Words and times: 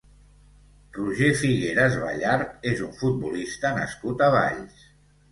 Roger 0.97 1.27
Figueras 1.41 1.97
Ballart 2.03 2.65
és 2.71 2.81
un 2.87 2.95
futbolista 3.01 3.73
nascut 3.75 4.25
a 4.29 4.31
Valls. 4.37 4.81